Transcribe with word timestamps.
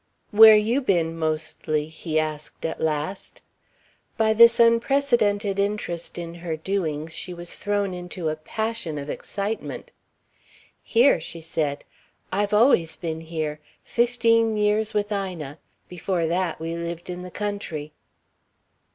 "Where 0.31 0.55
you 0.55 0.81
been 0.81 1.15
mostly?" 1.15 1.85
he 1.87 2.19
asked 2.19 2.65
at 2.65 2.81
last. 2.81 3.39
By 4.17 4.33
this 4.33 4.59
unprecedented 4.59 5.59
interest 5.59 6.17
in 6.17 6.33
her 6.33 6.57
doings 6.57 7.13
she 7.13 7.35
was 7.35 7.55
thrown 7.55 7.93
into 7.93 8.27
a 8.27 8.35
passion 8.35 8.97
of 8.97 9.11
excitement. 9.11 9.91
"Here," 10.81 11.19
she 11.19 11.39
said. 11.39 11.83
"I've 12.31 12.51
always 12.51 12.95
been 12.95 13.21
here. 13.21 13.59
Fifteen 13.83 14.57
years 14.57 14.95
with 14.95 15.11
Ina. 15.11 15.59
Before 15.87 16.25
that 16.25 16.59
we 16.59 16.75
lived 16.75 17.07
in 17.11 17.21
the 17.21 17.29
country." 17.29 17.93